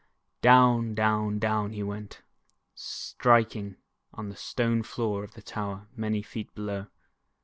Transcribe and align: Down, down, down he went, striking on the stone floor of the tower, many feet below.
Down, 0.41 0.95
down, 0.95 1.37
down 1.37 1.73
he 1.73 1.83
went, 1.83 2.23
striking 2.73 3.77
on 4.11 4.29
the 4.29 4.35
stone 4.35 4.81
floor 4.81 5.23
of 5.23 5.35
the 5.35 5.43
tower, 5.43 5.89
many 5.95 6.23
feet 6.23 6.51
below. 6.55 6.87